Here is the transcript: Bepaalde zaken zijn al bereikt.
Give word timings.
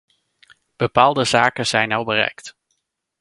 Bepaalde 0.75 1.23
zaken 1.23 1.65
zijn 1.67 1.91
al 1.91 2.03
bereikt. 2.03 2.55